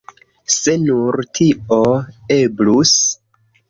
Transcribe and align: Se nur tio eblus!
Se 0.53 0.75
nur 0.85 1.25
tio 1.41 1.81
eblus! 2.41 2.99